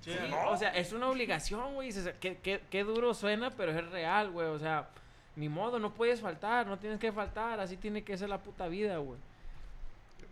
[0.00, 0.10] Sí,
[0.48, 1.90] O sea, es una obligación, güey.
[2.20, 4.46] Qué, qué, qué duro suena, pero es real, güey.
[4.48, 4.88] O sea,
[5.36, 7.60] ni modo, no puedes faltar, no tienes que faltar.
[7.60, 9.18] Así tiene que ser la puta vida, güey.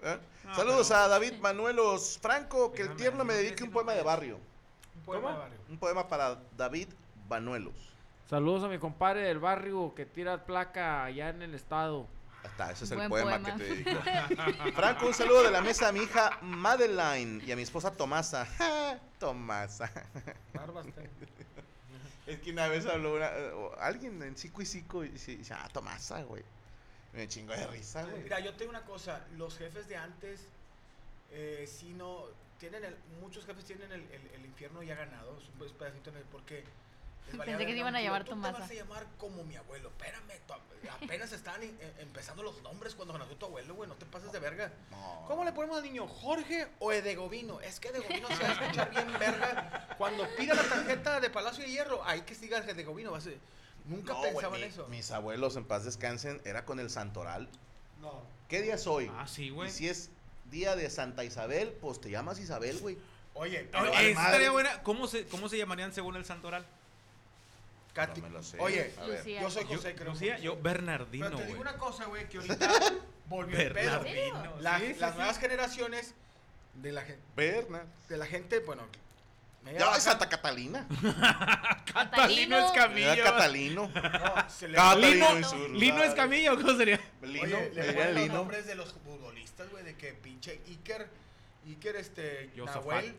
[0.03, 0.19] ¿Eh?
[0.45, 4.03] No, Saludos pero- a David Manuelos Franco, que el tierno me dedique un poema de
[4.03, 4.39] barrio.
[4.97, 5.35] Un poema ¿Cómo?
[5.35, 5.59] de barrio.
[5.71, 6.89] Un poema para David
[7.29, 7.75] Banuelos.
[8.29, 12.07] Saludos a mi compadre del barrio que tira placa allá en el estado.
[12.43, 13.45] Ahí está, ese es el poema, poema.
[13.57, 14.01] que te dedico.
[14.75, 18.47] Franco, un saludo de la mesa a mi hija Madeline y a mi esposa Tomasa.
[19.21, 19.91] Tomasa.
[22.27, 25.69] Es que una vez habló una- o alguien en Cico y Cico y dice, ah,
[25.73, 26.43] Tomasa, güey.
[27.13, 28.23] Me chingo de risa, güey.
[28.23, 29.25] Mira, yo tengo una cosa.
[29.37, 30.41] Los jefes de antes,
[31.31, 32.25] eh, sí no.
[32.59, 35.37] Tienen el, muchos jefes tienen el, el- el infierno ya ganado.
[35.39, 36.25] Es un pedacito en el.
[36.25, 36.65] Porque.
[37.31, 38.55] Pensé que te iban a llamar Tú Tomasa.
[38.57, 39.91] te vas a llamar como mi abuelo.
[39.91, 40.33] Espérame,
[41.03, 43.89] apenas están en- en- empezando los nombres cuando nació tu abuelo, güey.
[43.89, 44.73] No te pases de verga.
[44.91, 45.25] No.
[45.29, 46.07] ¿Cómo le ponemos al niño?
[46.09, 47.61] ¿Jorge o Edegovino?
[47.61, 49.95] Es que Edegovino se va a escuchar bien verga.
[49.99, 53.13] Cuando pida la tarjeta de Palacio de Hierro, ahí que siga Edegovino.
[53.13, 53.39] Va a ser-
[53.87, 54.87] Nunca No, güey, pensaba en mi- eso.
[54.89, 57.49] Mis abuelos en paz descansen, era con el santoral.
[58.01, 58.23] No.
[58.49, 59.11] ¿Qué día es hoy?
[59.17, 59.69] Ah, sí, güey.
[59.69, 60.11] Y si es
[60.51, 62.99] día de Santa Isabel, pues te llamas Isabel, güey.
[63.35, 64.83] Oye, Pero estaría buena.
[64.83, 66.67] ¿Cómo se, ¿Cómo se llamarían según el santoral?
[67.95, 68.21] Katy.
[68.23, 68.59] No me lo sé.
[68.61, 69.19] Oye, A ver.
[69.19, 69.43] Lucía.
[69.43, 70.13] yo soy Yo, José, creo.
[70.13, 71.53] Lucía, yo Bernardino, Pero te güey.
[71.55, 72.59] digo una cosa, güey, que ahorita
[73.29, 74.03] volvió el pedo.
[74.61, 75.17] La- Sí, las sí.
[75.17, 76.15] nuevas generaciones
[76.75, 77.85] de la, gen- Berna.
[78.09, 78.83] de la gente, bueno,
[79.65, 80.87] Ya es Santa Catalina.
[81.93, 83.25] Catalino es Era Camillo.
[83.25, 83.91] Catalino.
[83.95, 85.35] no, se le Catalino.
[85.73, 86.07] Lino lugar.
[86.09, 87.01] es Camillo, ¿cómo sería?
[87.23, 87.43] Lino.
[87.43, 88.35] Oye, le ponen los Lino.
[88.35, 91.09] nombres de los futbolistas, güey, de que pinche Iker,
[91.67, 92.51] Iker, este.
[92.57, 93.15] Nahuel,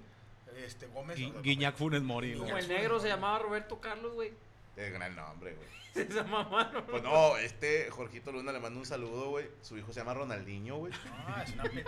[0.66, 1.18] este, Gómez.
[1.18, 4.32] Gui- o- Guiñac Funes Mori, Como el negro se llamaba Roberto Carlos, güey.
[4.76, 5.68] Es gran nombre, güey.
[6.08, 6.86] Esa mamá, no.
[6.88, 9.48] Pues no, este Jorgito Luna le mando un saludo, güey.
[9.62, 10.92] Su hijo se llama Ronaldinho, güey.
[11.28, 11.86] Ah, es una pe-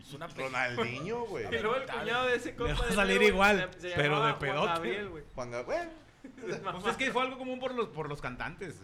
[0.00, 1.44] es una pe- Ronaldinho, güey.
[1.46, 2.72] Y luego el cuñado de ese compa.
[2.74, 4.66] va a de salir igual, se- se pero de llamaba Juan pedote.
[4.68, 5.24] Gabriel, güey.
[5.34, 5.90] Juan Gab- bueno,
[6.80, 8.76] Pues es que fue algo común por los, por los cantantes.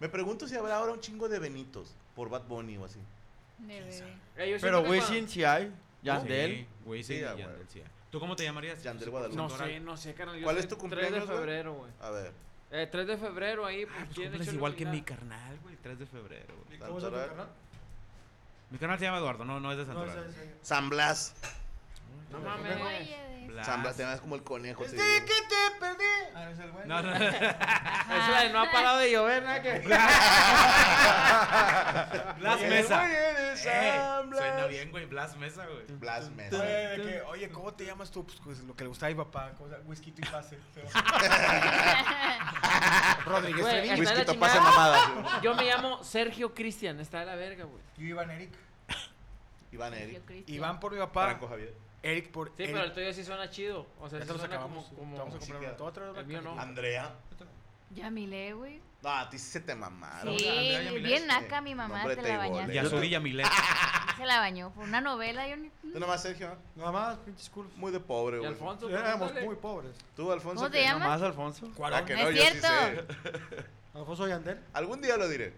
[0.00, 3.00] me pregunto si habrá ahora un chingo de Benitos por Bad Bunny o así.
[3.58, 3.78] De.
[4.36, 5.72] Eh, Pero Wisin sí hay.
[6.02, 6.50] Yandel.
[6.56, 7.66] Sí, güey, sí, Yandel, güey.
[7.68, 7.82] sí.
[8.10, 8.82] ¿Tú cómo te llamarías?
[8.82, 9.36] Yandel Guadalupe.
[9.36, 10.36] No sé, no sé, carnal.
[10.38, 11.38] yo ¿Cuál es tu 3 cumpleaños, de güey?
[11.38, 11.90] febrero, güey.
[12.00, 12.32] A ver,
[12.70, 15.76] Eh, 3 de febrero ahí, pues, Ah, pues ¿quién cumples igual que mi carnal, güey,
[15.76, 16.54] 3 de febrero.
[16.66, 16.78] güey.
[16.78, 17.48] ¿Cómo se llama tu carnal?
[18.70, 21.34] Mi carnal se llama Eduardo, no, no es de No, ese- ese- San Blas.
[22.30, 22.76] No mames.
[22.76, 23.66] Oye, de- Blas.
[23.66, 24.84] San Blas, te ves como el conejo.
[24.84, 25.02] digo.
[25.02, 26.04] que te perdí.
[26.34, 26.86] Ah, no es el güey.
[26.86, 27.14] No, no.
[27.16, 29.78] Es la de no ha parado de llover, nada que.
[32.38, 33.10] Blas Oye, Mesa.
[33.12, 35.86] Eh, suena bien, güey, Blas Mesa, güey.
[35.98, 36.56] Blas Mesa.
[36.56, 38.24] Oye, de que, oye, ¿cómo te llamas tú?
[38.26, 39.52] Pues, pues, lo que le gusta a mi papá,
[39.86, 40.58] whisky y pase.
[43.24, 44.60] Rodríguez Whisky pasa chingada.
[44.60, 45.42] mamadas.
[45.42, 47.82] Yo me llamo Sergio Cristian, está de la verga, güey.
[47.96, 48.52] Yo Iván Eric.
[49.72, 50.22] Iván Eric.
[50.48, 51.24] Iván por mi papá.
[51.24, 51.74] Franco Javier.
[52.10, 52.72] Eric por Sí, Eric.
[52.74, 53.86] pero el tuyo sí suena chido.
[54.00, 54.54] O sea, Ya sí suena como.
[54.80, 54.84] acabamos.
[54.96, 55.16] como...
[55.18, 56.50] Vamos a comprar a El mío no.
[56.50, 56.62] cajita.
[56.62, 57.14] Andrea.
[57.90, 58.80] Yamile, güey.
[59.02, 60.36] No, a ti sí se te mamaron.
[60.38, 62.74] Sí, Andrea bien naca mi mamá, Nombre te la bañaste.
[62.74, 63.46] Yasuri Yamilet.
[64.16, 65.46] Se la bañó por una novela.
[65.46, 65.68] Yo ni...
[65.68, 66.56] Tú nomás, Sergio.
[66.74, 67.70] Nada más, pinches culos.
[67.76, 68.50] Muy de pobre, Y güey.
[68.50, 69.92] Alfonso, Éramos muy pobres.
[70.16, 70.56] Tú, Alfonso.
[70.62, 71.02] ¿Cómo te llamas?
[71.02, 71.70] ¿Nomás Alfonso?
[71.84, 72.68] Ah, que No no, es yo sí cierto.
[72.68, 73.64] sé.
[73.94, 74.58] Alfonso Yandel.
[74.72, 75.52] Algún día lo diré.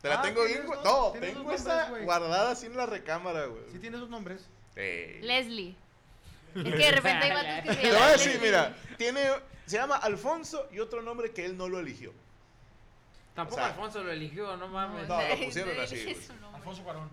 [0.00, 0.64] Te la Ah, tengo bien.
[0.84, 2.04] No, tengo güey.
[2.04, 3.64] guardada así en la recámara, güey.
[3.72, 4.48] Sí tiene sus nombres.
[4.78, 5.20] Ey.
[5.22, 5.74] Leslie.
[6.54, 9.20] Es que de repente hay vatos que se Te voy a decir, mira, tiene,
[9.66, 12.12] se llama Alfonso y otro nombre que él no lo eligió.
[13.34, 15.06] Tampoco O sea, Alfonso lo eligió, no mames.
[15.06, 16.16] No, lo pusieron no así, güey.
[16.54, 17.10] Alfonso Cuarón.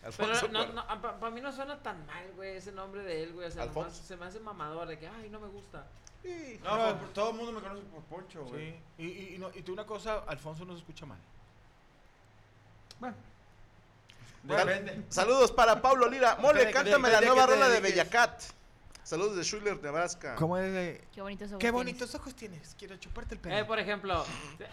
[0.00, 0.48] Pero Alfonso.
[0.48, 1.02] no, Cuarón.
[1.02, 3.46] no, para mí no suena tan mal, güey, ese nombre de él, güey.
[3.46, 5.86] O sea, nomás se me hace mamador de que, ay, no me gusta.
[6.22, 6.58] Sí.
[6.64, 8.70] No, pero por- todo el mundo me conoce por Poncho, güey.
[8.70, 8.76] Sí.
[8.98, 11.18] Y, y, y, no, y tú una cosa, Alfonso no se escucha mal.
[12.98, 13.16] Bueno.
[14.46, 15.04] Sal-.
[15.08, 16.36] Saludos para Pablo Lira.
[16.36, 17.80] Mole, cántame la nueva que rola de.
[17.80, 18.42] Bellacat.
[19.02, 20.34] Saludos de Schuller, Nebraska.
[20.34, 21.02] ¿Cómo es de...
[21.14, 21.72] Qué bonitos ojos Qué tienes.
[21.72, 22.74] bonitos ojos tienes.
[22.78, 23.56] Quiero chuparte el pelo.
[23.56, 24.22] Eh, por ejemplo,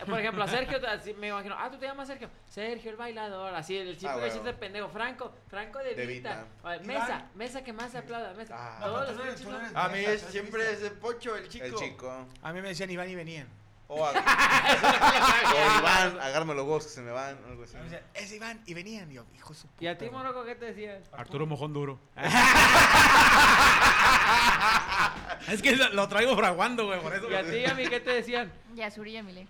[0.05, 3.55] por ejemplo, a Sergio, así me imagino, ah, tú te llamas Sergio, Sergio el bailador,
[3.55, 4.33] así el chiste Ah, de bueno.
[4.33, 6.47] chiste pendejo, Franco, Franco de De Vita,
[6.83, 8.79] mesa, mesa que más se aplauda, mesa, Ah.
[8.83, 9.45] Todos los eres-.
[9.73, 11.65] A mí es, siempre es de Poncho, el chico.
[11.67, 12.27] El chico.
[12.41, 13.47] A mí me decían Iván y venían.
[13.87, 17.37] O, a- o Iván, agárrame los huevos que se me van.
[17.47, 17.75] Algo así.
[18.15, 19.11] Es Iván y venían.
[19.11, 21.03] Y yo, hijo de su Y a ti, puta Moroco, ¿qué te decían?
[21.11, 21.99] Arturo Mojón Duro.
[25.47, 27.29] es que lo, lo traigo fraguando, güey, por eso.
[27.29, 28.51] Y a ti, a mí, ¿qué te decían?
[28.73, 29.47] Yasuri Yamile.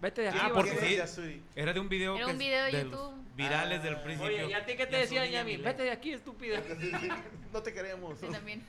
[0.00, 1.42] Vete de aquí, Ah, porque sí.
[1.54, 3.12] Era de un video Era un video de YouTube.
[3.36, 4.34] virales del principio.
[4.34, 5.56] Oye, ¿y a ti qué te Yasuri decían, Yami?
[5.58, 6.60] Vete de aquí, estúpida.
[7.52, 8.18] No te queremos.
[8.20, 8.64] Sí, también.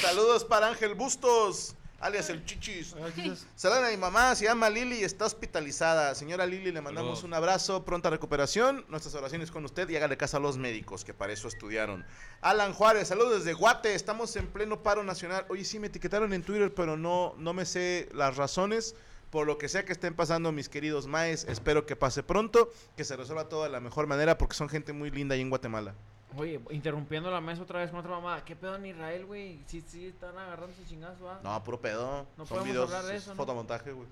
[0.00, 2.94] Saludos para Ángel Bustos, alias el Chichis.
[2.94, 6.14] Ah, dices, Saludos a mi mamá, se llama Lili y está hospitalizada.
[6.14, 7.24] Señora Lili, le mandamos Saludos.
[7.24, 8.84] un abrazo, pronta recuperación.
[8.88, 12.04] Nuestras oraciones con usted y hágale caso a los médicos, que para eso estudiaron.
[12.40, 15.44] Alan Juárez, saludos desde Guate, estamos en pleno paro nacional.
[15.48, 18.94] Oye, sí, me etiquetaron en Twitter, pero no, no me sé las razones.
[19.30, 23.04] Por lo que sea que estén pasando, mis queridos maes, espero que pase pronto, que
[23.04, 25.94] se resuelva todo de la mejor manera, porque son gente muy linda ahí en Guatemala.
[26.36, 28.44] Oye, interrumpiendo la mesa otra vez con otra mamá.
[28.44, 29.60] ¿Qué pedo en Israel, güey?
[29.66, 31.40] Sí, sí, están agarrando su chingazo, ¿ah?
[31.42, 32.26] No, puro pedo.
[32.36, 33.36] No son podemos videos, hablar de es eso, ¿no?
[33.36, 34.06] fotomontaje, güey.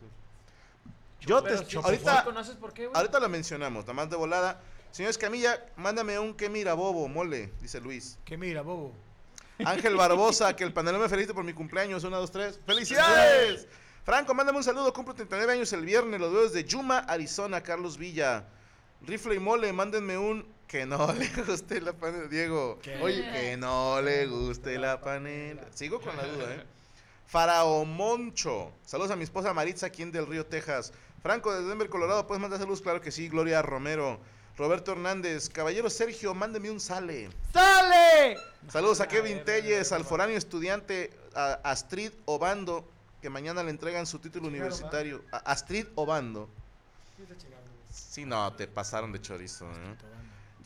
[1.20, 2.96] Yo te, ahorita, ¿Conoces por qué, güey?
[2.96, 4.60] Ahorita lo mencionamos, nada más de volada.
[4.92, 8.18] Señor Escamilla, mándame un que mira bobo, mole, dice Luis.
[8.24, 8.92] Que mira, bobo.
[9.64, 12.04] Ángel Barbosa, que el panelón me felicite por mi cumpleaños.
[12.04, 12.60] Una, dos, tres.
[12.66, 13.66] ¡Felicidades!
[14.04, 14.92] Franco, mándame un saludo.
[14.92, 16.20] Cumplo 39 años el viernes.
[16.20, 17.62] Los veo desde Yuma, Arizona.
[17.62, 18.44] Carlos Villa.
[19.02, 22.28] Rifle y mole, mándenme un que no le guste la panela.
[22.28, 22.98] Diego, ¿Qué?
[23.00, 25.62] oye, que no le guste la panela.
[25.74, 26.64] Sigo con la duda, ¿eh?
[27.26, 28.72] Faraomoncho.
[28.84, 30.92] Saludos a mi esposa Maritza, aquí en Del Río, Texas.
[31.22, 32.80] Franco de Denver, Colorado, ¿puedes mandar saludos?
[32.82, 33.28] Claro que sí.
[33.28, 34.20] Gloria Romero.
[34.56, 35.48] Roberto Hernández.
[35.50, 37.28] Caballero Sergio, mándeme un sale.
[37.52, 38.38] ¡Sale!
[38.70, 42.88] Saludos a Kevin Telles, al foráneo estudiante a Astrid Obando,
[43.20, 45.22] que mañana le entregan su título universitario.
[45.32, 46.48] A Astrid Obando.
[47.92, 49.66] Sí, no, te pasaron de chorizo.
[49.66, 49.96] ¿eh?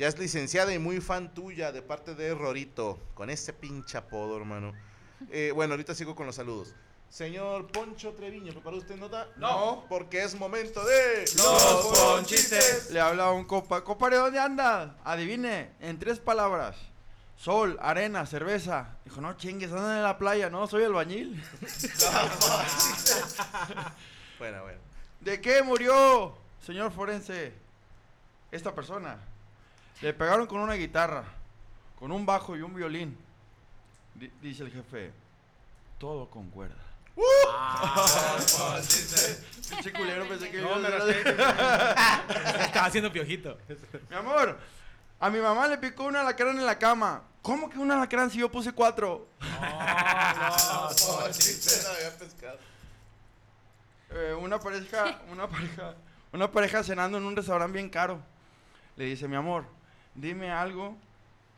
[0.00, 4.38] Ya es licenciada y muy fan tuya de parte de Rorito, con ese pinche apodo,
[4.38, 4.72] hermano.
[5.30, 6.74] Eh, bueno, ahorita sigo con los saludos.
[7.10, 9.28] Señor Poncho Treviño, ¿preparó usted nota?
[9.36, 9.84] No.
[9.90, 11.26] Porque es momento de...
[11.36, 12.90] Los ponchistes.
[12.90, 13.84] Le habla un compa.
[13.84, 14.96] Compadre, ¿dónde anda?
[15.04, 16.78] Adivine, en tres palabras.
[17.36, 18.96] Sol, arena, cerveza.
[19.04, 20.48] Dijo, no chingues, andan en la playa.
[20.48, 21.44] No, soy albañil.
[24.38, 24.78] Bueno, bueno.
[25.20, 26.34] ¿De qué murió,
[26.64, 27.52] señor forense,
[28.50, 29.18] esta persona?
[30.00, 31.24] Le pegaron con una guitarra,
[31.98, 33.16] con un bajo y un violín.
[34.14, 35.12] Di- dice el jefe,
[35.98, 36.76] todo con cuerda.
[39.68, 42.62] Pinche culero, pensé que No, iba a me hacer- raspé.
[42.64, 43.58] Estaba haciendo piojito.
[44.08, 44.58] Mi amor,
[45.18, 47.22] a mi mamá le picó un alacrán en la cama.
[47.42, 49.28] ¿Cómo que un alacrán si yo puse cuatro?
[54.10, 55.94] Eh, una pareja, una pareja,
[56.32, 58.20] una pareja cenando en un restaurante bien caro.
[58.96, 59.64] Le dice, mi amor,
[60.14, 60.96] dime algo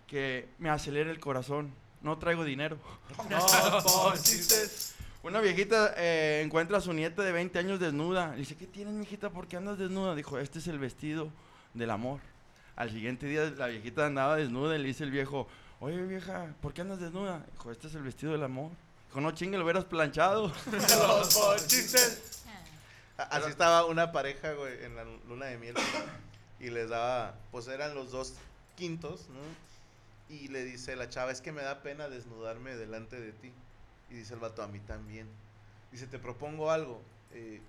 [0.07, 1.73] que me acelere el corazón.
[2.03, 2.77] No traigo dinero.
[5.23, 8.33] Una viejita eh, encuentra a su nieta de 20 años desnuda.
[8.33, 9.31] Le dice, ¿qué tienes, mijita?
[9.31, 10.15] ¿Por qué andas desnuda?
[10.17, 11.29] Dijo, este es el vestido
[11.75, 12.19] del amor.
[12.75, 15.47] Al siguiente día la viejita andaba desnuda y le dice el viejo,
[15.79, 17.45] oye vieja, ¿por qué andas desnuda?
[17.53, 18.71] Dijo, este es el vestido del amor.
[19.09, 20.53] Dijo, no chingue, lo hubieras planchado.
[23.19, 25.75] A- Así estaba una pareja, güey, en la luna de miel.
[26.62, 28.35] Y les daba, pues eran los dos
[28.77, 29.57] quintos, ¿no?
[30.29, 33.55] Y le dice la chava, es que me da pena desnudarme delante de ti.
[34.09, 35.29] Y dice el vato, a mí también.
[35.90, 37.05] Dice, te propongo algo.
[37.31, 37.68] eh,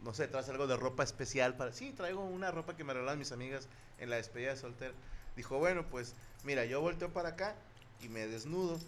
[0.00, 1.72] no sé, traes algo de ropa especial para...
[1.72, 4.94] Sí, traigo una ropa que me regalaron mis amigas en la despedida de soltero.
[5.36, 7.56] Dijo, bueno, pues mira, yo volteo para acá
[7.98, 8.80] y me desnudo.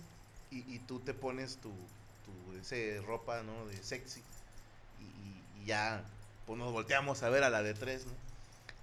[0.51, 1.91] Y, y tú te pones tu,
[2.23, 3.67] tu ese ropa, ¿no?
[3.67, 4.25] De sexy
[4.99, 6.11] y, y- ya
[6.47, 8.13] pues nos volteamos a ver a la de tres, ¿no?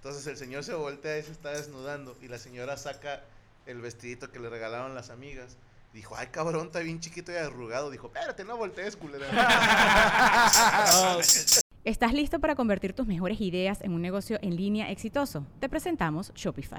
[0.06, 3.24] Entonces el señor se voltea y se está desnudando y la señora saca
[3.66, 5.56] el vestidito que le regalaron las amigas.
[5.92, 7.90] Dijo, ay cabrón, está bien chiquito y arrugado.
[7.90, 9.26] Dijo, espérate, no voltees, culera.
[11.84, 15.44] ¿Estás listo para convertir tus mejores ideas en un negocio en línea exitoso?
[15.58, 16.78] Te presentamos Shopify.